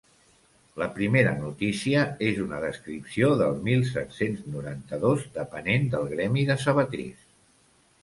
La 0.81 0.85
primera 0.95 1.33
notícia 1.41 2.05
és 2.29 2.41
una 2.45 2.63
descripció 2.65 3.31
del 3.43 3.61
mil 3.69 3.87
set-cents 3.93 4.43
noranta-dos, 4.57 5.29
depenent 5.41 5.89
del 5.97 6.13
gremi 6.19 6.51
de 6.53 6.61
sabaters. 6.69 7.33